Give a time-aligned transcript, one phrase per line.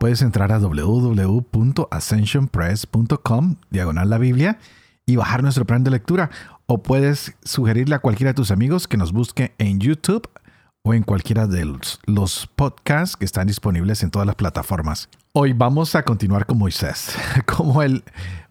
[0.00, 4.58] puedes entrar a www.ascensionpress.com, diagonal la Biblia,
[5.04, 6.30] y bajar nuestro plan de lectura.
[6.64, 10.26] O puedes sugerirle a cualquiera de tus amigos que nos busque en YouTube
[10.82, 15.10] o en cualquiera de los, los, podcasts que están disponibles en todas las plataformas.
[15.34, 18.02] Hoy vamos a continuar con Moisés, cómo él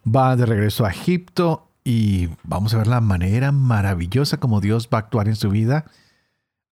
[0.06, 5.00] va de regreso a Egipto y vamos a ver la manera maravillosa como Dios va
[5.00, 5.86] a actuar en su vida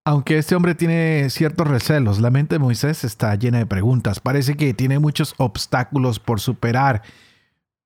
[0.07, 4.21] aunque este hombre tiene ciertos recelos, la mente de Moisés está llena de preguntas.
[4.21, 7.01] Parece que tiene muchos obstáculos por superar.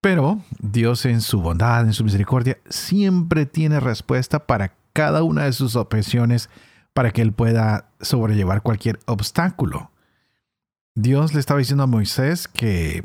[0.02, 5.54] Pero Dios en su bondad, en su misericordia, siempre tiene respuesta para cada una de
[5.54, 6.52] sus objeciones
[6.94, 9.90] para que él pueda sobrellevar cualquier obstáculo.
[10.94, 13.04] Dios le estaba diciendo a Moisés que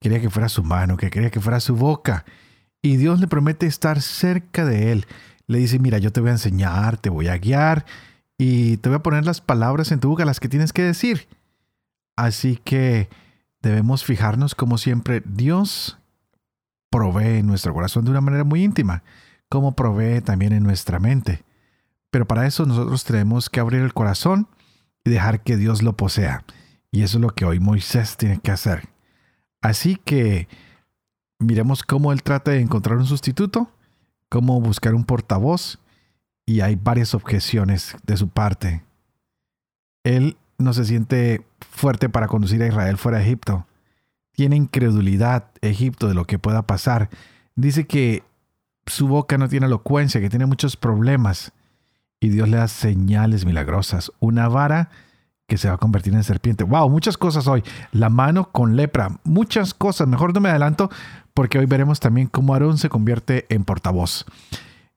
[0.00, 2.24] quería que fuera su mano, que quería que fuera su boca.
[2.82, 5.06] Y Dios le promete estar cerca de él.
[5.46, 7.86] Le dice, mira, yo te voy a enseñar, te voy a guiar
[8.42, 11.28] y te voy a poner las palabras en tu boca, las que tienes que decir.
[12.16, 13.10] Así que
[13.60, 15.98] debemos fijarnos como siempre, Dios
[16.88, 19.02] provee nuestro corazón de una manera muy íntima,
[19.50, 21.44] como provee también en nuestra mente.
[22.10, 24.48] Pero para eso nosotros tenemos que abrir el corazón
[25.04, 26.42] y dejar que Dios lo posea.
[26.90, 28.88] Y eso es lo que hoy Moisés tiene que hacer.
[29.60, 30.48] Así que
[31.38, 33.70] miremos cómo él trata de encontrar un sustituto,
[34.30, 35.78] cómo buscar un portavoz
[36.46, 38.82] y hay varias objeciones de su parte.
[40.04, 43.66] Él no se siente fuerte para conducir a Israel fuera de Egipto.
[44.32, 47.10] Tiene incredulidad Egipto de lo que pueda pasar.
[47.54, 48.22] Dice que
[48.86, 51.52] su boca no tiene elocuencia, que tiene muchos problemas.
[52.20, 54.12] Y Dios le da señales milagrosas.
[54.20, 54.90] Una vara
[55.46, 56.64] que se va a convertir en serpiente.
[56.64, 56.88] ¡Wow!
[56.90, 57.62] Muchas cosas hoy.
[57.92, 59.18] La mano con lepra.
[59.24, 60.06] Muchas cosas.
[60.06, 60.90] Mejor no me adelanto
[61.34, 64.26] porque hoy veremos también cómo Aarón se convierte en portavoz.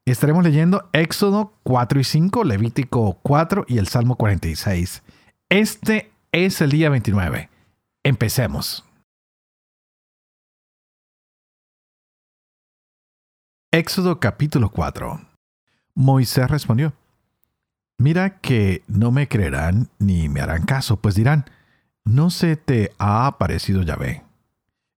[0.06, 5.02] Estaremos leyendo Éxodo 4 y 5, Levítico 4 y el Salmo 46.
[5.47, 7.50] Este es el día 29.
[8.03, 8.86] Empecemos.
[13.72, 15.22] Éxodo capítulo 4.
[15.96, 16.94] Moisés respondió,
[17.97, 21.46] Mira que no me creerán ni me harán caso, pues dirán,
[22.03, 24.24] no se te ha aparecido Yahvé.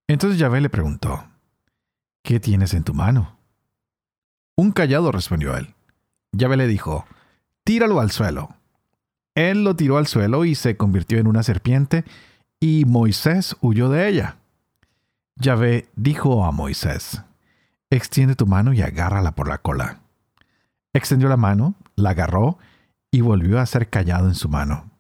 [0.09, 1.29] Entonces Yahvé le preguntó,
[2.25, 3.36] ¿qué tienes en tu mano?
[4.57, 5.75] Un callado respondió él.
[6.33, 7.05] Yahvé le dijo,
[7.65, 8.57] tíralo al suelo.
[9.35, 12.05] Él lo tiró al suelo y se convirtió en una serpiente,
[12.59, 14.37] y Moisés huyó de ella.
[15.37, 17.23] Yahvé dijo a Moisés,
[17.91, 20.01] extiende tu mano y agárrala por la cola.
[20.95, 22.59] Extendió la mano, la agarró
[23.11, 24.91] y volvió a ser callado en su mano.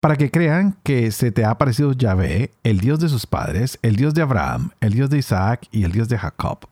[0.00, 3.94] Para que crean que se te ha aparecido Yahvé, el Dios de sus padres, el
[3.94, 6.68] Dios de Abraham, el Dios de Isaac y el Dios de Jacob.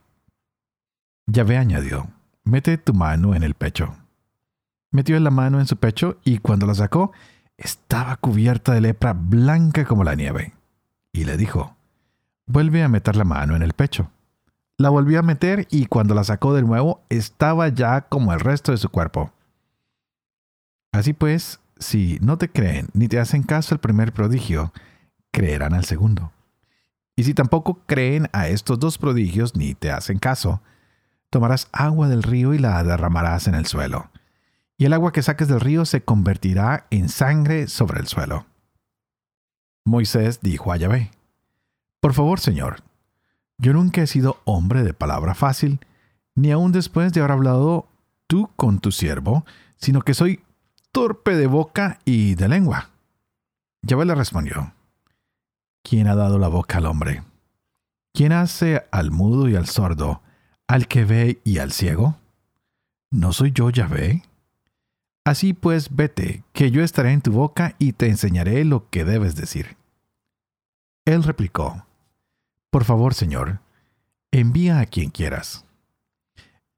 [1.29, 2.07] Yahvé añadió,
[2.45, 3.93] mete tu mano en el pecho.
[4.91, 7.11] Metió la mano en su pecho y cuando la sacó,
[7.57, 10.53] estaba cubierta de lepra blanca como la nieve.
[11.11, 11.75] Y le dijo,
[12.45, 14.09] vuelve a meter la mano en el pecho.
[14.77, 18.71] La volvió a meter y cuando la sacó de nuevo, estaba ya como el resto
[18.71, 19.33] de su cuerpo.
[20.93, 24.71] Así pues, si no te creen ni te hacen caso al primer prodigio,
[25.31, 26.31] creerán al segundo.
[27.17, 30.61] Y si tampoco creen a estos dos prodigios ni te hacen caso,
[31.29, 34.09] tomarás agua del río y la derramarás en el suelo.
[34.77, 38.45] Y el agua que saques del río se convertirá en sangre sobre el suelo.
[39.85, 41.11] Moisés dijo a Yahvé,
[41.99, 42.83] Por favor, Señor,
[43.57, 45.79] yo nunca he sido hombre de palabra fácil,
[46.35, 47.87] ni aun después de haber hablado
[48.27, 49.45] tú con tu siervo,
[49.77, 50.43] sino que soy
[50.91, 52.89] torpe de boca y de lengua.
[53.81, 54.73] Yahvé le respondió,
[55.81, 57.23] ¿quién ha dado la boca al hombre?
[58.13, 60.21] ¿Quién hace al mudo y al sordo
[60.67, 62.17] al que ve y al ciego?
[63.09, 64.23] ¿No soy yo Yahvé?
[65.25, 69.35] Así pues, vete, que yo estaré en tu boca y te enseñaré lo que debes
[69.35, 69.77] decir.
[71.05, 71.85] Él replicó,
[72.69, 73.59] Por favor, Señor,
[74.31, 75.65] envía a quien quieras.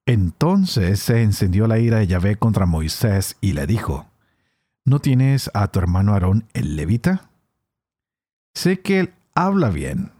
[0.05, 4.07] Entonces se encendió la ira de Yahvé contra Moisés y le dijo,
[4.85, 7.29] ¿No tienes a tu hermano Aarón el levita?
[8.55, 10.11] Sé que él habla bien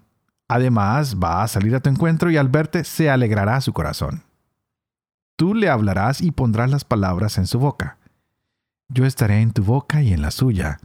[0.50, 4.24] Además, va a salir a tu encuentro y al verte se alegrará su corazón.
[5.38, 7.98] Tú le hablarás y pondrás las palabras en su boca.
[8.90, 10.80] Yo estaré en tu boca y en la suya,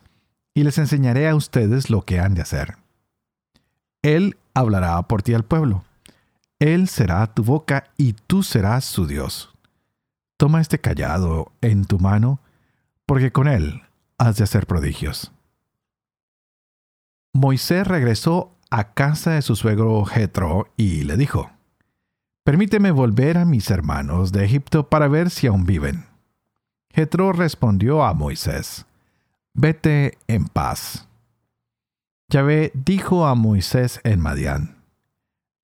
[0.53, 2.77] y les enseñaré a ustedes lo que han de hacer.
[4.03, 5.83] Él hablará por ti al pueblo.
[6.59, 9.55] Él será tu boca y tú serás su Dios.
[10.37, 12.39] Toma este callado en tu mano,
[13.07, 13.83] porque con él
[14.19, 15.33] has de hacer prodigios.
[17.33, 21.51] Moisés regresó a casa de su suegro Jetro y le dijo:
[22.43, 26.07] Permíteme volver a mis hermanos de Egipto para ver si aún viven.
[26.91, 28.85] Jetro respondió a Moisés:
[29.55, 31.07] Vete en paz.
[32.29, 34.83] Yahvé dijo a Moisés en Madián: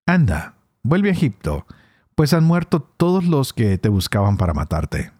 [0.06, 0.54] Anda,
[0.84, 1.66] vuelve a Egipto,
[2.14, 5.10] pues han muerto todos los que te buscaban para matarte.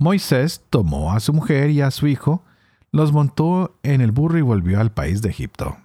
[0.00, 2.42] Moisés tomó a su mujer y a su hijo,
[2.90, 5.78] los montó en el burro y volvió al país de Egipto.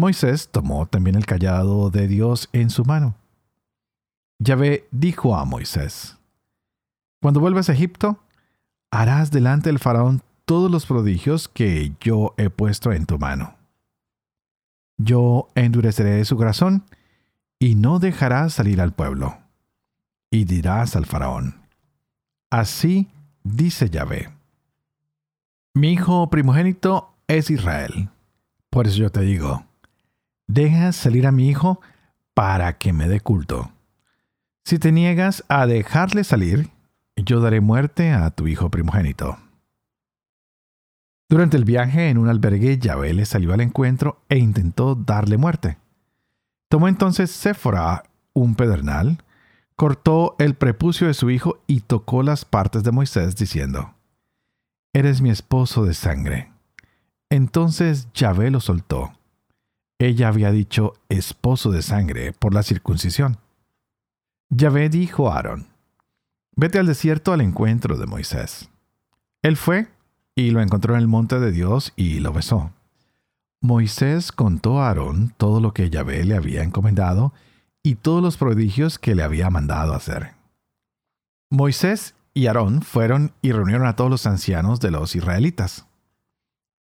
[0.00, 3.14] Moisés tomó también el callado de Dios en su mano.
[4.38, 6.16] Yahvé dijo a Moisés,
[7.20, 8.18] Cuando vuelvas a Egipto,
[8.90, 13.54] harás delante del faraón todos los prodigios que yo he puesto en tu mano.
[14.96, 16.84] Yo endureceré su corazón
[17.58, 19.38] y no dejarás salir al pueblo.
[20.30, 21.60] Y dirás al faraón,
[22.50, 23.08] Así
[23.44, 24.30] dice Yahvé.
[25.74, 28.08] Mi hijo primogénito es Israel.
[28.70, 29.64] Por eso yo te digo,
[30.52, 31.80] deja salir a mi hijo
[32.34, 33.72] para que me dé culto.
[34.64, 36.70] Si te niegas a dejarle salir,
[37.16, 39.38] yo daré muerte a tu hijo primogénito.
[41.28, 45.78] Durante el viaje en un albergue, Yahvé le salió al encuentro e intentó darle muerte.
[46.68, 49.22] Tomó entonces Séfora un pedernal,
[49.76, 53.94] cortó el prepucio de su hijo y tocó las partes de Moisés, diciendo,
[54.92, 56.50] Eres mi esposo de sangre.
[57.28, 59.12] Entonces Yahvé lo soltó
[60.00, 63.36] ella había dicho esposo de sangre por la circuncisión.
[64.48, 65.66] Yahvé dijo a Aarón,
[66.56, 68.70] vete al desierto al encuentro de Moisés.
[69.42, 69.88] Él fue
[70.34, 72.72] y lo encontró en el monte de Dios y lo besó.
[73.60, 77.34] Moisés contó a Aarón todo lo que Yahvé le había encomendado
[77.82, 80.32] y todos los prodigios que le había mandado hacer.
[81.50, 85.86] Moisés y Aarón fueron y reunieron a todos los ancianos de los israelitas.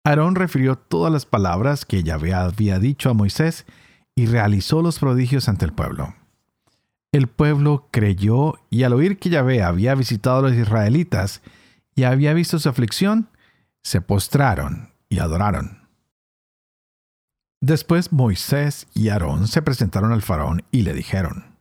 [0.04, 3.66] Aarón refirió todas las palabras que Yahvé había dicho a Moisés
[4.14, 6.14] y realizó los prodigios ante el pueblo.
[7.12, 11.42] El pueblo creyó y al oír que Yahvé había visitado a los israelitas
[11.94, 13.28] y había visto su aflicción,
[13.82, 15.88] se postraron y adoraron.
[17.60, 21.54] Después Moisés y Aarón se presentaron al faraón y le dijeron,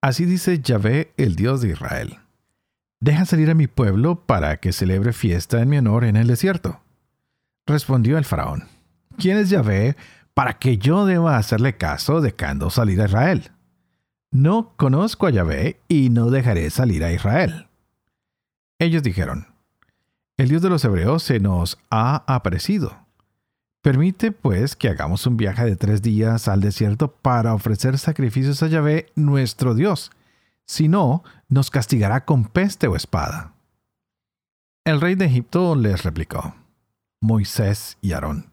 [0.00, 2.18] Así dice Yahvé, el Dios de Israel,
[3.00, 6.80] deja salir a mi pueblo para que celebre fiesta en mi honor en el desierto.
[7.68, 8.64] Respondió el faraón,
[9.18, 9.94] ¿quién es Yahvé
[10.32, 13.50] para que yo deba hacerle caso dejando salir a Israel?
[14.30, 17.68] No conozco a Yahvé y no dejaré salir a Israel.
[18.78, 19.48] Ellos dijeron,
[20.38, 23.04] el Dios de los hebreos se nos ha aparecido.
[23.82, 28.68] Permite pues que hagamos un viaje de tres días al desierto para ofrecer sacrificios a
[28.68, 30.10] Yahvé, nuestro Dios.
[30.64, 33.52] Si no, nos castigará con peste o espada.
[34.86, 36.54] El rey de Egipto les replicó,
[37.20, 38.52] Moisés y Aarón.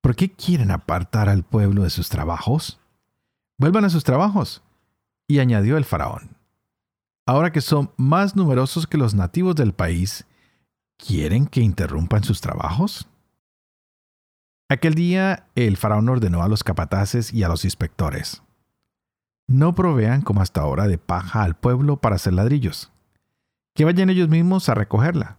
[0.00, 2.80] ¿Por qué quieren apartar al pueblo de sus trabajos?
[3.58, 4.62] Vuelvan a sus trabajos.
[5.26, 6.36] Y añadió el faraón.
[7.26, 10.26] Ahora que son más numerosos que los nativos del país,
[10.96, 13.08] ¿quieren que interrumpan sus trabajos?
[14.70, 18.42] Aquel día el faraón ordenó a los capataces y a los inspectores.
[19.46, 22.90] No provean como hasta ahora de paja al pueblo para hacer ladrillos.
[23.74, 25.37] Que vayan ellos mismos a recogerla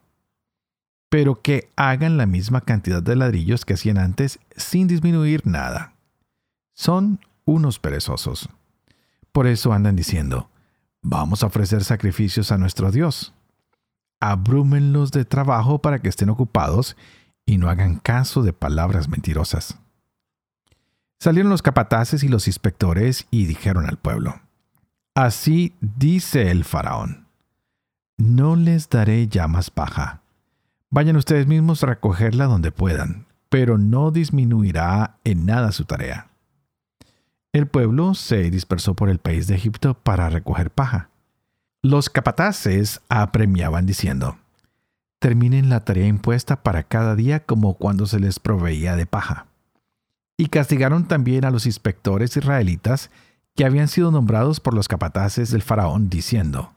[1.09, 5.93] pero que hagan la misma cantidad de ladrillos que hacían antes sin disminuir nada.
[6.73, 8.47] Son unos perezosos.
[9.31, 10.49] Por eso andan diciendo,
[11.01, 13.33] vamos a ofrecer sacrificios a nuestro Dios.
[14.19, 16.95] Abrúmenlos de trabajo para que estén ocupados
[17.45, 19.79] y no hagan caso de palabras mentirosas.
[21.19, 24.39] Salieron los capataces y los inspectores y dijeron al pueblo,
[25.15, 27.27] Así dice el faraón,
[28.17, 30.21] no les daré ya más paja
[30.91, 36.29] Vayan ustedes mismos a recogerla donde puedan, pero no disminuirá en nada su tarea.
[37.53, 41.09] El pueblo se dispersó por el país de Egipto para recoger paja.
[41.83, 44.39] Los capataces apremiaban diciendo,
[45.19, 49.45] terminen la tarea impuesta para cada día como cuando se les proveía de paja.
[50.37, 53.11] Y castigaron también a los inspectores israelitas
[53.55, 56.73] que habían sido nombrados por los capataces del faraón, diciendo,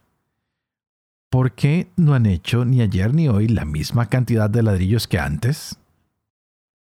[1.33, 5.19] ¿por qué no han hecho ni ayer ni hoy la misma cantidad de ladrillos que
[5.19, 5.79] antes?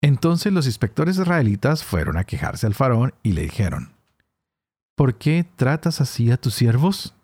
[0.02, 3.94] Entonces los inspectores israelitas fueron a quejarse al faraón y le dijeron,
[4.94, 7.14] ¿por qué tratas así a tus siervos?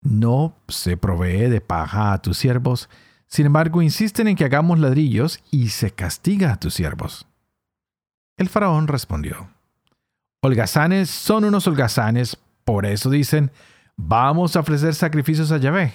[0.00, 2.88] No se provee de paja a tus siervos,
[3.28, 7.28] sin embargo insisten en que hagamos ladrillos y se castiga a tus siervos.
[8.36, 9.50] El faraón respondió,
[10.40, 13.52] Holgazanes son unos holgazanes, por eso dicen,
[13.96, 15.92] vamos a ofrecer sacrificios a Yahvé.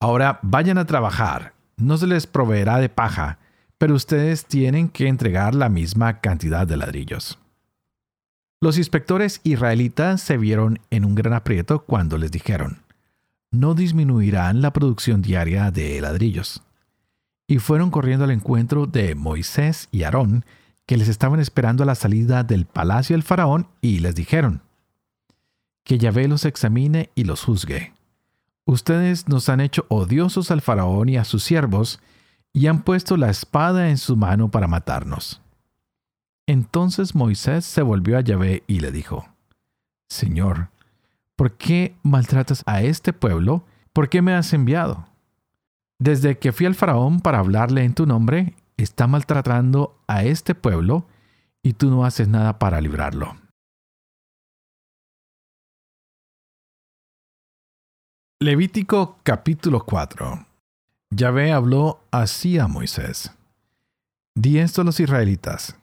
[0.00, 3.38] Ahora vayan a trabajar, no se les proveerá de paja,
[3.78, 7.38] pero ustedes tienen que entregar la misma cantidad de ladrillos.
[8.62, 12.82] Los inspectores israelitas se vieron en un gran aprieto cuando les dijeron,
[13.50, 16.62] no disminuirán la producción diaria de ladrillos.
[17.48, 20.44] Y fueron corriendo al encuentro de Moisés y Aarón,
[20.86, 24.62] que les estaban esperando a la salida del palacio del faraón, y les dijeron,
[25.84, 27.92] que Yahvé los examine y los juzgue.
[28.64, 32.00] Ustedes nos han hecho odiosos al faraón y a sus siervos,
[32.52, 35.40] y han puesto la espada en su mano para matarnos.
[36.46, 39.28] Entonces Moisés se volvió a Yahvé y le dijo,
[40.08, 40.68] Señor,
[41.36, 43.64] ¿por qué maltratas a este pueblo?
[43.92, 45.06] ¿Por qué me has enviado?
[45.98, 51.06] Desde que fui al faraón para hablarle en tu nombre, está maltratando a este pueblo
[51.62, 53.36] y tú no haces nada para librarlo.
[58.42, 60.46] Levítico capítulo 4
[61.10, 63.32] Yahvé habló así a Moisés.
[64.34, 65.76] Di esto a los israelitas.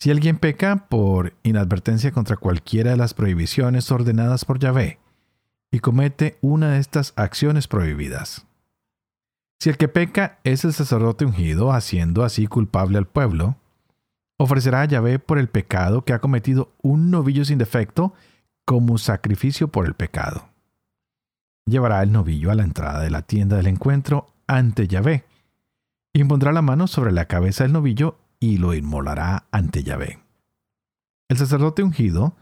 [0.00, 5.00] Si alguien peca por inadvertencia contra cualquiera de las prohibiciones ordenadas por Yahvé
[5.70, 8.46] y comete una de estas acciones prohibidas,
[9.60, 13.56] si el que peca es el sacerdote ungido, haciendo así culpable al pueblo,
[14.38, 18.14] ofrecerá a Yahvé por el pecado que ha cometido un novillo sin defecto
[18.64, 20.55] como sacrificio por el pecado.
[21.66, 25.24] Llevará el novillo a la entrada de la tienda del encuentro ante Yahvé.
[26.14, 30.20] Impondrá la mano sobre la cabeza del novillo y lo inmolará ante Yahvé.
[31.28, 32.36] El sacerdote ungido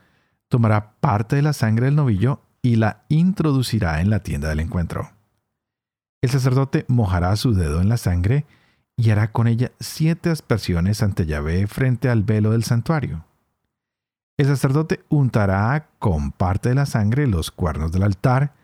[0.49, 5.11] tomará parte de la sangre del novillo y la introducirá en la tienda del encuentro.
[6.23, 8.47] El sacerdote mojará su dedo en la sangre
[8.97, 13.25] y hará con ella siete aspersiones ante Yahvé frente al velo del santuario.
[14.37, 18.55] El sacerdote untará con parte de la sangre los cuernos del altar,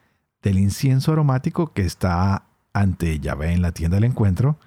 [0.42, 4.59] del incienso aromático que está ante Yahvé en la tienda del encuentro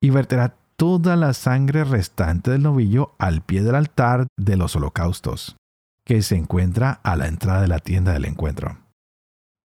[0.00, 5.56] y verterá toda la sangre restante del novillo al pie del altar de los holocaustos,
[6.04, 8.78] que se encuentra a la entrada de la tienda del encuentro.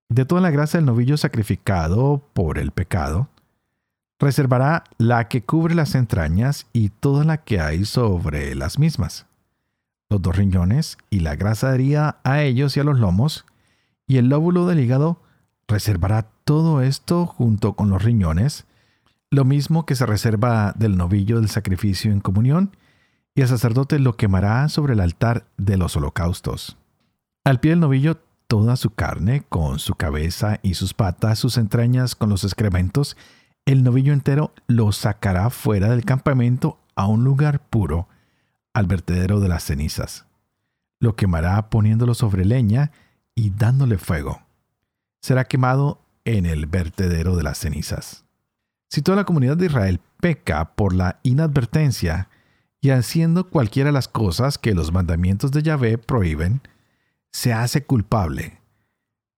[0.10, 3.30] De toda la grasa del novillo sacrificado por el pecado,
[4.20, 9.26] reservará la que cubre las entrañas y toda la que hay sobre las mismas,
[10.10, 13.46] los dos riñones y la grasa haría a ellos y a los lomos,
[14.08, 15.22] y el lóbulo del hígado
[15.72, 18.66] reservará todo esto junto con los riñones,
[19.32, 22.76] lo mismo que se reserva del novillo del sacrificio en comunión,
[23.34, 26.78] y el sacerdote lo quemará sobre el altar de los holocaustos.
[27.46, 32.16] Al pie del novillo toda su carne, con su cabeza y sus patas, sus entrañas
[32.16, 33.16] con los excrementos,
[33.66, 38.10] el novillo entero lo sacará fuera del campamento a un lugar puro,
[38.74, 40.26] al vertedero de las cenizas.
[41.00, 42.92] Lo quemará poniéndolo sobre leña
[43.34, 44.42] y dándole fuego.
[45.22, 48.26] Será quemado en el vertedero de las cenizas.
[48.90, 52.28] Si toda la comunidad de Israel peca por la inadvertencia
[52.82, 56.62] y haciendo cualquiera de las cosas que los mandamientos de Yahvé prohíben,
[57.32, 58.60] se hace culpable.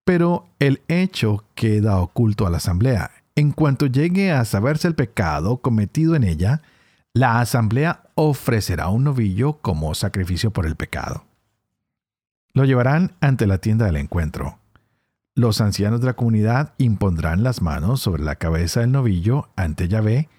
[0.05, 3.11] Pero el hecho queda oculto a la asamblea.
[3.35, 6.61] En cuanto llegue a saberse el pecado cometido en ella,
[7.13, 11.25] la asamblea ofrecerá un novillo como sacrificio por el pecado.
[12.53, 14.59] Lo llevarán ante la tienda del encuentro.
[15.35, 20.29] Los ancianos de la comunidad impondrán las manos sobre la cabeza del novillo ante Yahvé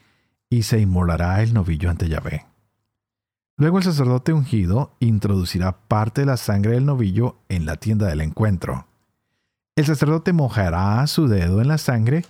[0.48, 2.46] y se inmolará el novillo ante Yahvé.
[3.56, 8.20] Luego el sacerdote ungido introducirá parte de la sangre del novillo en la tienda del
[8.20, 8.86] encuentro.
[9.74, 12.24] El sacerdote mojará su dedo en la sangre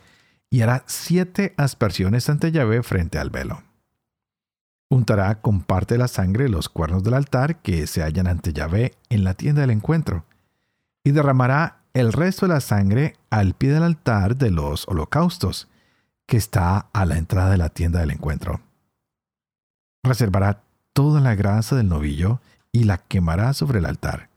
[0.49, 3.62] y hará siete aspersiones ante Yahvé frente al velo.
[4.88, 8.94] Untará con parte de la sangre los cuernos del altar que se hallan ante Yahvé
[9.11, 10.25] en la tienda del encuentro,
[11.02, 15.68] y derramará el resto de la sangre al pie del altar de los holocaustos,
[16.26, 18.60] que está a la entrada de la tienda del encuentro.
[20.02, 22.40] Reservará toda la grasa del novillo
[22.72, 24.28] y la quemará sobre el altar,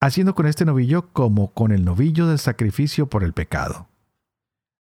[0.00, 3.88] haciendo con este novillo como con el novillo del sacrificio por el pecado.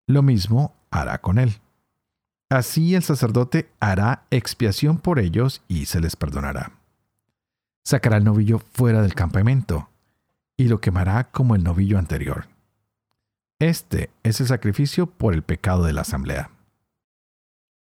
[0.07, 1.59] Lo mismo hará con él.
[2.49, 6.71] Así el sacerdote hará expiación por ellos y se les perdonará.
[7.83, 9.89] Sacará el novillo fuera del campamento
[10.57, 12.47] y lo quemará como el novillo anterior.
[13.59, 16.51] Este es el sacrificio por el pecado de la asamblea.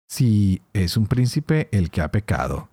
[0.09, 2.69] Si es un príncipe el que ha pecado,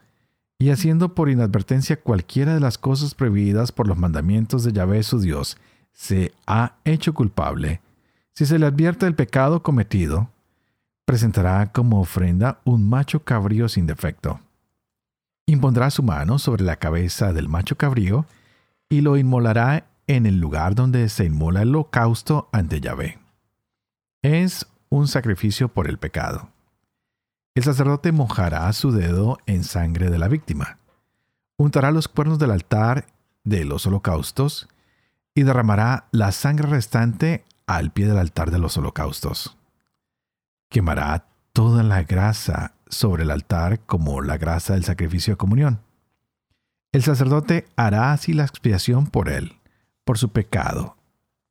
[0.59, 5.19] y haciendo por inadvertencia cualquiera de las cosas prohibidas por los mandamientos de Yahvé su
[5.19, 5.57] Dios,
[5.91, 7.81] se ha hecho culpable,
[8.33, 10.29] si se le advierte el pecado cometido,
[11.05, 14.39] presentará como ofrenda un macho cabrío sin defecto.
[15.45, 18.25] Impondrá su mano sobre la cabeza del macho cabrío
[18.89, 23.19] y lo inmolará en el lugar donde se inmola el holocausto ante Yahvé.
[24.21, 26.49] Es un sacrificio por el pecado.
[27.55, 30.79] El sacerdote mojará su dedo en sangre de la víctima,
[31.57, 33.05] untará los cuernos del altar
[33.43, 34.69] de los holocaustos
[35.35, 39.57] y derramará la sangre restante al pie del altar de los holocaustos.
[40.69, 45.81] Quemará toda la grasa sobre el altar como la grasa del sacrificio de comunión.
[46.93, 49.57] El sacerdote hará así la expiación por él,
[50.05, 50.95] por su pecado,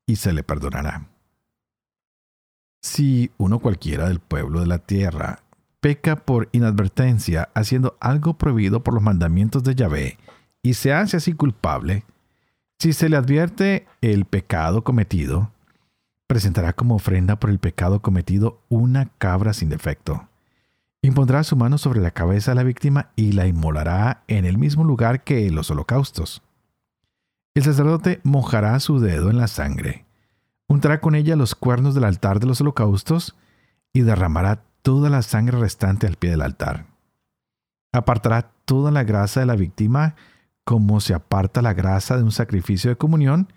[0.06, 1.08] y se le perdonará.
[2.80, 5.40] Si uno cualquiera del pueblo de la tierra
[5.80, 10.18] peca por inadvertencia haciendo algo prohibido por los mandamientos de Yahvé
[10.62, 12.04] y se hace así culpable,
[12.78, 15.50] si se le advierte el pecado cometido,
[16.28, 20.28] presentará como ofrenda por el pecado cometido una cabra sin defecto.
[21.02, 24.84] Impondrá su mano sobre la cabeza de la víctima y la inmolará en el mismo
[24.84, 26.42] lugar que los holocaustos.
[27.54, 30.06] El sacerdote mojará su dedo en la sangre,
[30.68, 33.36] untará con ella los cuernos del altar de los holocaustos
[33.92, 36.86] y derramará toda la sangre restante al pie del altar.
[37.92, 40.14] Apartará toda la grasa de la víctima
[40.64, 43.52] como se aparta la grasa de un sacrificio de comunión,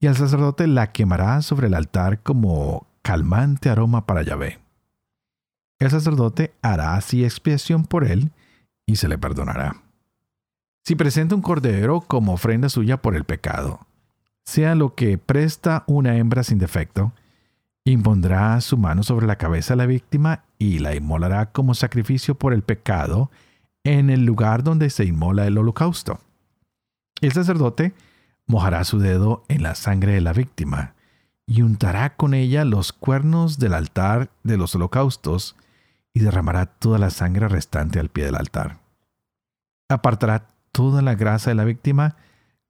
[0.00, 4.67] y el sacerdote la quemará sobre el altar como calmante aroma para Yahvé.
[5.78, 8.32] El sacerdote hará así expiación por él
[8.86, 9.82] y se le perdonará.
[10.84, 13.86] Si presenta un cordero como ofrenda suya por el pecado,
[14.44, 17.12] sea lo que presta una hembra sin defecto,
[17.84, 22.52] impondrá su mano sobre la cabeza de la víctima y la inmolará como sacrificio por
[22.52, 23.30] el pecado
[23.84, 26.20] en el lugar donde se inmola el holocausto.
[27.20, 27.92] El sacerdote
[28.46, 30.94] mojará su dedo en la sangre de la víctima
[31.46, 35.56] y untará con ella los cuernos del altar de los holocaustos
[36.12, 38.78] y derramará toda la sangre restante al pie del altar.
[39.88, 42.16] Apartará toda la grasa de la víctima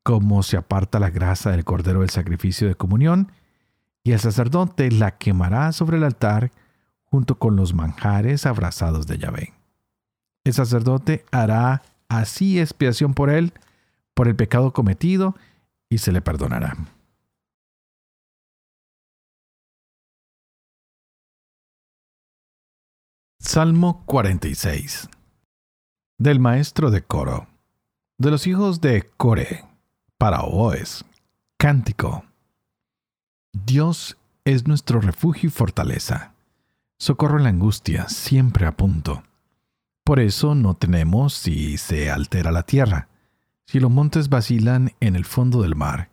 [0.09, 3.31] como se aparta la grasa del cordero del sacrificio de comunión,
[4.03, 6.51] y el sacerdote la quemará sobre el altar
[7.05, 9.53] junto con los manjares abrazados de Yahvé.
[10.45, 13.53] El sacerdote hará así expiación por él,
[14.15, 15.37] por el pecado cometido,
[15.91, 16.75] y se le perdonará.
[23.59, 25.09] Salmo 46
[26.17, 27.49] Del maestro de coro.
[28.17, 29.65] De los hijos de Core,
[30.17, 31.05] para Oes,
[31.57, 32.25] cántico.
[33.53, 36.35] Dios es nuestro refugio y fortaleza,
[37.01, 39.25] socorro en la angustia, siempre a punto.
[40.05, 43.09] Por eso no tenemos si se altera la tierra
[43.67, 46.11] si los montes vacilan en el fondo del mar,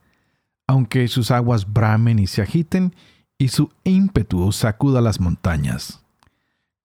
[0.65, 2.95] aunque sus aguas bramen y se agiten,
[3.37, 6.04] y su ímpetu sacuda las montañas.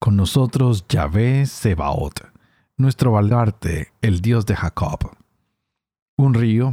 [0.01, 2.33] Con nosotros Yahvé Sebaot,
[2.79, 5.15] nuestro baluarte, el Dios de Jacob.
[6.17, 6.73] Un río,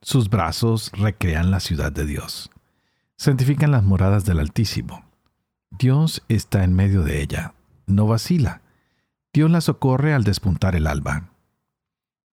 [0.00, 2.50] sus brazos recrean la ciudad de Dios.
[3.18, 5.04] Santifican las moradas del Altísimo.
[5.72, 7.52] Dios está en medio de ella,
[7.86, 8.62] no vacila.
[9.34, 11.28] Dios la socorre al despuntar el alba.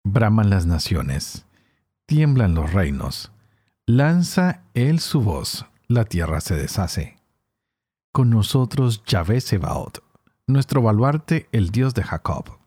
[0.02, 1.46] Braman las naciones,
[2.04, 3.30] tiemblan los reinos,
[3.86, 7.16] lanza él su voz, la tierra se deshace.
[8.10, 10.02] Con nosotros Yahvé Sebaot,
[10.46, 12.58] nuestro baluarte, el Dios de Jacob.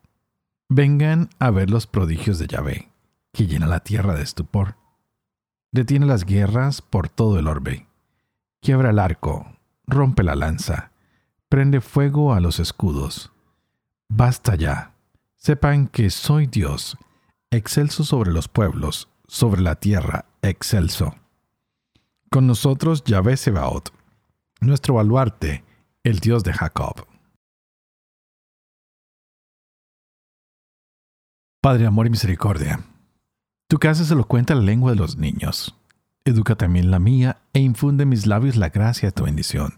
[0.69, 2.91] Vengan a ver los prodigios de Yahvé,
[3.33, 4.75] que llena la tierra de estupor.
[5.71, 7.87] Detiene las guerras por todo el orbe.
[8.61, 10.91] Quiebra el arco, rompe la lanza,
[11.47, 13.31] prende fuego a los escudos.
[14.09, 14.93] Basta ya.
[15.35, 16.97] Sepan que soy Dios
[17.51, 21.15] excelso sobre los pueblos, sobre la tierra, excelso.
[22.29, 23.91] Con nosotros Yahvé Sebaot,
[24.61, 25.63] nuestro baluarte,
[26.03, 27.08] el Dios de Jacob.
[31.61, 32.79] Padre, amor y misericordia,
[33.67, 35.75] tu casa se lo cuenta la lengua de los niños.
[36.23, 39.73] Educa también la mía e infunde en mis labios la gracia de tu bendición.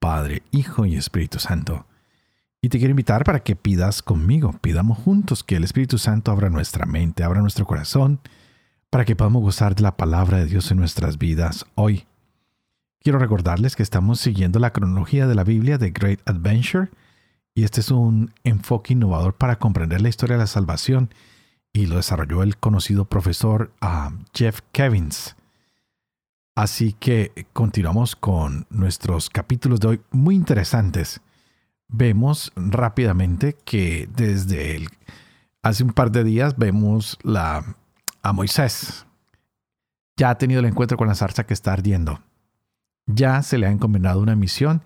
[0.00, 1.86] Padre, Hijo y Espíritu Santo.
[2.60, 6.50] Y te quiero invitar para que pidas conmigo, pidamos juntos que el Espíritu Santo abra
[6.50, 8.18] nuestra mente, abra nuestro corazón,
[8.90, 12.04] para que podamos gozar de la palabra de Dios en nuestras vidas hoy.
[12.98, 16.90] Quiero recordarles que estamos siguiendo la cronología de la Biblia de Great Adventure,
[17.54, 21.12] y este es un enfoque innovador para comprender la historia de la salvación,
[21.72, 25.36] y lo desarrolló el conocido profesor ah, Jeff Kevins.
[26.54, 31.22] Así que continuamos con nuestros capítulos de hoy muy interesantes
[31.92, 34.86] vemos rápidamente que desde
[35.62, 37.76] hace un par de días vemos la,
[38.22, 39.06] a Moisés.
[40.16, 42.20] Ya ha tenido el encuentro con la zarza que está ardiendo.
[43.06, 44.82] Ya se le ha encomendado una misión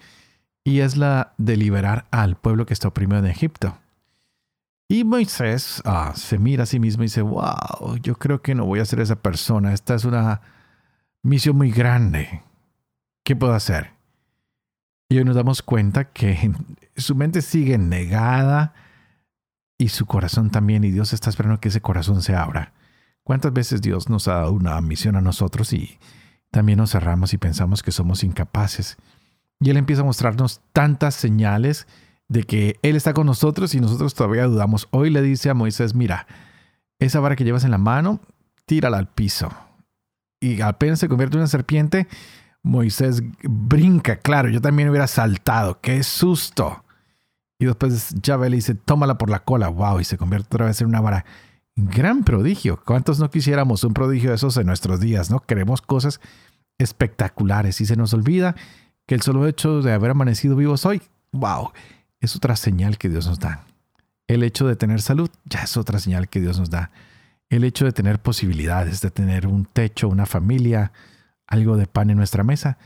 [0.67, 3.79] y es la de liberar al pueblo que está oprimido en Egipto.
[4.89, 8.67] Y Moisés ah, se mira a sí mismo y dice, wow, yo creo que no
[8.67, 9.73] voy a ser esa persona.
[9.73, 10.41] Esta es una
[11.23, 12.43] misión muy grande.
[13.23, 13.93] ¿Qué puedo hacer?
[15.09, 16.53] Y hoy nos damos cuenta que
[16.97, 18.75] su mente sigue negada
[19.79, 20.83] y su corazón también.
[20.83, 22.73] Y Dios está esperando que ese corazón se abra.
[23.23, 26.01] ¿Cuántas veces Dios nos ha dado una misión a nosotros y
[26.51, 28.97] también nos cerramos y pensamos que somos incapaces?
[29.61, 31.87] Y Él empieza a mostrarnos tantas señales
[32.29, 34.89] de que Él está con nosotros y nosotros todavía dudamos.
[34.91, 36.27] Hoy le dice a Moisés, mira,
[36.99, 38.21] esa vara que llevas en la mano,
[38.67, 39.51] tírala al piso.
[40.41, 42.09] Y apenas se convierte en una serpiente,
[42.63, 46.85] Moisés brinca, claro, yo también hubiera saltado, qué susto.
[47.59, 50.81] Y después Yahvé le dice, tómala por la cola, wow, y se convierte otra vez
[50.81, 51.25] en una vara.
[51.77, 52.83] Gran prodigio.
[52.85, 55.41] ¿Cuántos no quisiéramos un prodigio de esos en nuestros días, no?
[55.41, 56.21] Queremos cosas
[56.79, 58.57] espectaculares y se nos olvida
[59.07, 61.01] que el solo hecho de haber amanecido vivos hoy,
[61.33, 61.71] wow,
[62.21, 63.65] es otra señal que Dios nos da.
[64.27, 66.91] El hecho de tener salud ya es otra señal que Dios nos da.
[67.49, 70.93] El hecho de tener posibilidades, de tener un techo, una familia,
[71.47, 72.79] algo de pan en nuestra mesa,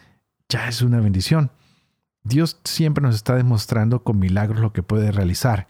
[0.48, 1.50] ya es una bendición.
[2.22, 5.68] Dios siempre nos está demostrando con milagros lo que puede realizar,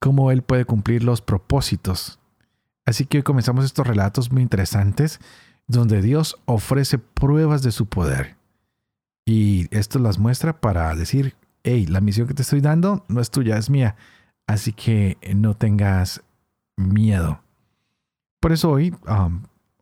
[0.00, 2.18] cómo Él puede cumplir los propósitos.
[2.84, 5.20] Así que hoy comenzamos estos relatos muy interesantes
[5.68, 8.35] donde Dios ofrece pruebas de su poder.
[9.26, 11.34] Y esto las muestra para decir,
[11.64, 13.96] hey, la misión que te estoy dando no es tuya, es mía.
[14.46, 16.22] Así que no tengas
[16.76, 17.40] miedo.
[18.40, 18.94] Por eso hoy,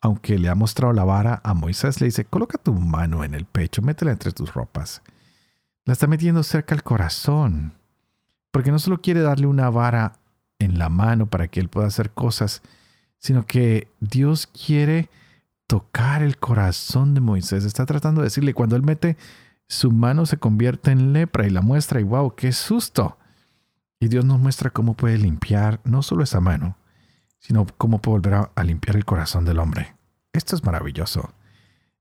[0.01, 3.45] aunque le ha mostrado la vara a Moisés, le dice, coloca tu mano en el
[3.45, 5.03] pecho, métela entre tus ropas.
[5.85, 7.75] La está metiendo cerca al corazón.
[8.51, 10.15] Porque no solo quiere darle una vara
[10.59, 12.63] en la mano para que él pueda hacer cosas,
[13.19, 15.11] sino que Dios quiere
[15.67, 17.65] tocar el corazón de Moisés.
[17.65, 19.17] Está tratando de decirle, cuando él mete
[19.69, 23.19] su mano se convierte en lepra y la muestra y wow, qué susto.
[23.99, 26.77] Y Dios nos muestra cómo puede limpiar no solo esa mano,
[27.39, 29.95] sino cómo puede volver a, limpiar el corazón del hombre.
[30.33, 31.33] Esto es maravilloso.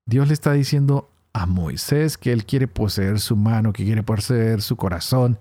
[0.06, 4.62] Dios le está diciendo a Moisés que él quiere poseer su mano, que quiere poseer
[4.62, 5.40] su corazón,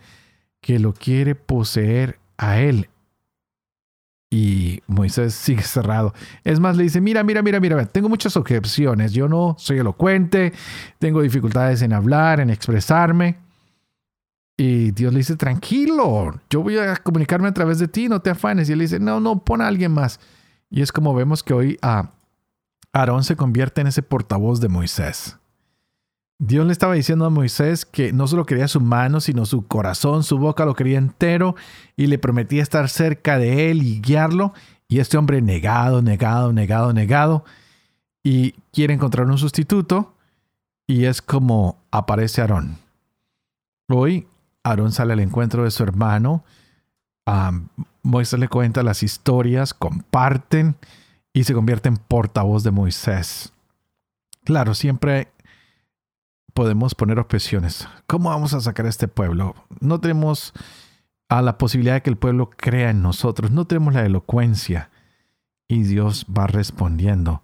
[0.60, 2.88] que lo quiere poseer a él
[4.32, 6.14] y Moisés sigue cerrado.
[6.42, 9.12] Es más, le dice, mira, mira, mira, mira, tengo muchas objeciones.
[9.12, 10.54] Yo no soy elocuente,
[10.98, 13.36] tengo dificultades en hablar, en expresarme.
[14.56, 18.30] Y Dios le dice, tranquilo, yo voy a comunicarme a través de ti, no te
[18.30, 18.70] afanes.
[18.70, 20.18] Y él dice, no, no, pon a alguien más.
[20.70, 22.10] Y es como vemos que hoy a ah,
[22.94, 25.36] Aarón se convierte en ese portavoz de Moisés.
[26.38, 30.24] Dios le estaba diciendo a Moisés que no solo quería su mano, sino su corazón,
[30.24, 31.54] su boca lo quería entero
[31.96, 34.52] y le prometía estar cerca de él y guiarlo.
[34.88, 37.44] Y este hombre negado, negado, negado, negado
[38.22, 40.14] y quiere encontrar un sustituto
[40.86, 42.78] y es como aparece Aarón.
[43.88, 44.26] Hoy
[44.64, 46.44] Aarón sale al encuentro de su hermano,
[48.02, 50.76] Moisés le cuenta las historias, comparten
[51.32, 53.52] y se convierte en portavoz de Moisés.
[54.44, 55.31] Claro, siempre
[56.54, 57.88] podemos poner objeciones.
[58.06, 59.54] ¿Cómo vamos a sacar a este pueblo?
[59.80, 60.52] No tenemos
[61.28, 64.90] a la posibilidad de que el pueblo crea en nosotros, no tenemos la elocuencia.
[65.68, 67.42] Y Dios va respondiendo.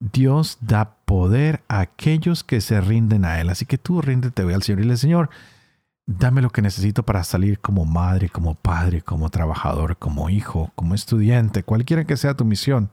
[0.00, 3.48] Dios da poder a aquellos que se rinden a Él.
[3.50, 5.30] Así que tú ríndete al Señor y dile, Señor,
[6.06, 10.94] dame lo que necesito para salir como madre, como padre, como trabajador, como hijo, como
[10.94, 12.90] estudiante, cualquiera que sea tu misión.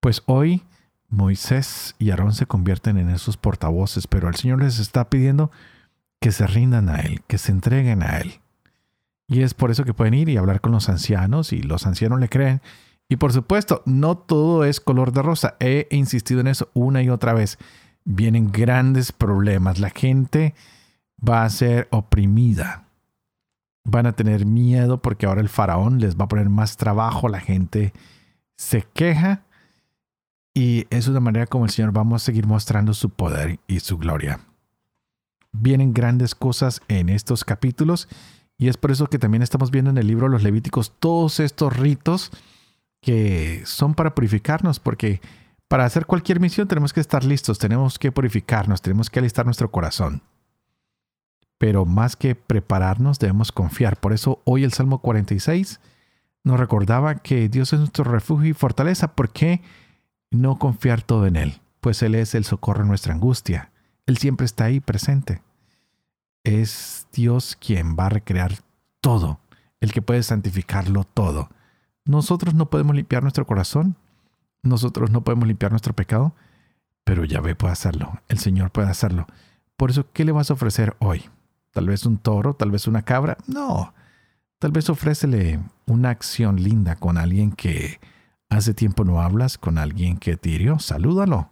[0.00, 0.62] Pues hoy
[1.12, 5.50] Moisés y Aarón se convierten en esos portavoces, pero el Señor les está pidiendo
[6.20, 8.40] que se rindan a Él, que se entreguen a Él.
[9.28, 12.18] Y es por eso que pueden ir y hablar con los ancianos y los ancianos
[12.18, 12.62] le creen.
[13.10, 15.56] Y por supuesto, no todo es color de rosa.
[15.60, 17.58] He insistido en eso una y otra vez.
[18.04, 19.80] Vienen grandes problemas.
[19.80, 20.54] La gente
[21.16, 22.84] va a ser oprimida.
[23.84, 27.28] Van a tener miedo porque ahora el faraón les va a poner más trabajo.
[27.28, 27.92] La gente
[28.56, 29.42] se queja
[30.62, 33.98] y es una manera como el Señor vamos a seguir mostrando su poder y su
[33.98, 34.38] gloria.
[35.50, 38.06] Vienen grandes cosas en estos capítulos
[38.58, 41.40] y es por eso que también estamos viendo en el libro de los Levíticos todos
[41.40, 42.30] estos ritos
[43.00, 45.20] que son para purificarnos, porque
[45.66, 49.72] para hacer cualquier misión tenemos que estar listos, tenemos que purificarnos, tenemos que alistar nuestro
[49.72, 50.22] corazón.
[51.58, 53.96] Pero más que prepararnos, debemos confiar.
[53.98, 55.80] Por eso hoy el Salmo 46
[56.44, 59.60] nos recordaba que Dios es nuestro refugio y fortaleza, porque
[60.32, 63.70] no confiar todo en Él, pues Él es el socorro en nuestra angustia.
[64.06, 65.42] Él siempre está ahí presente.
[66.44, 68.54] Es Dios quien va a recrear
[69.00, 69.38] todo,
[69.80, 71.50] el que puede santificarlo todo.
[72.04, 73.96] Nosotros no podemos limpiar nuestro corazón,
[74.62, 76.34] nosotros no podemos limpiar nuestro pecado,
[77.04, 79.26] pero Yahvé puede hacerlo, el Señor puede hacerlo.
[79.76, 81.24] Por eso, ¿qué le vas a ofrecer hoy?
[81.72, 82.54] ¿Tal vez un toro?
[82.54, 83.38] ¿Tal vez una cabra?
[83.46, 83.94] No.
[84.58, 87.98] Tal vez ofrécele una acción linda con alguien que
[88.56, 90.78] hace tiempo no hablas, con alguien que te hirió.
[90.78, 91.50] Salúdalo.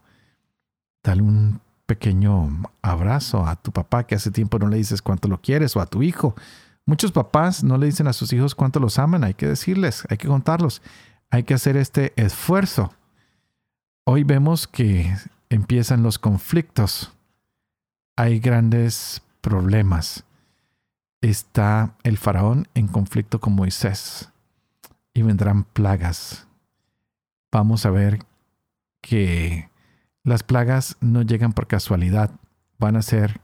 [1.02, 5.40] Dale un pequeño abrazo a tu papá que hace tiempo no le dices cuánto lo
[5.40, 6.36] quieres o a tu hijo.
[6.86, 10.16] Muchos papás no le dicen a sus hijos cuánto los aman, hay que decirles, hay
[10.16, 10.82] que contarlos,
[11.30, 12.92] hay que hacer este esfuerzo.
[14.04, 15.16] Hoy vemos que
[15.48, 17.12] empiezan los conflictos,
[18.16, 20.24] hay grandes problemas.
[21.20, 24.30] Está el faraón en conflicto con Moisés
[25.12, 26.46] y vendrán plagas.
[27.52, 28.20] Vamos a ver
[29.00, 29.68] que
[30.22, 32.30] las plagas no llegan por casualidad,
[32.78, 33.40] van a ser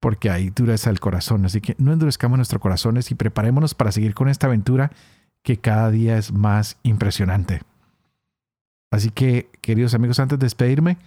[0.00, 1.44] porque hay dureza del corazón.
[1.44, 4.90] Así que no endurezcamos nuestros corazones y preparémonos para seguir con esta aventura
[5.42, 7.62] que cada día es más impresionante.
[8.90, 10.98] Así que, queridos amigos, antes de despedirme,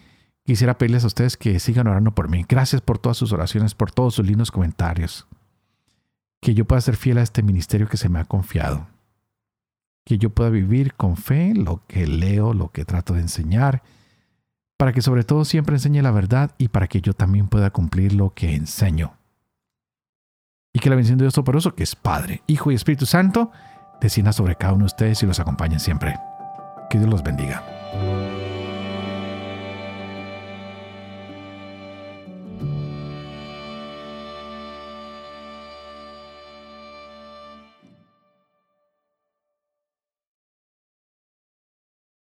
[0.44, 2.46] quisiera pedirles a ustedes que sigan orando por mí.
[2.48, 5.28] Gracias por todas sus oraciones, por todos sus lindos comentarios.
[6.42, 8.88] Que yo pueda ser fiel a este ministerio que se me ha confiado.
[10.06, 13.82] Que yo pueda vivir con fe lo que leo, lo que trato de enseñar
[14.78, 18.14] para que sobre todo siempre enseñe la verdad y para que yo también pueda cumplir
[18.14, 19.18] lo que enseño.
[20.74, 23.52] Y que la bendición de Dios Toporoso, que es Padre, Hijo y Espíritu Santo,
[24.02, 26.16] descienda sobre cada uno de ustedes y los acompañe siempre.
[26.90, 27.75] Que Dios los bendiga.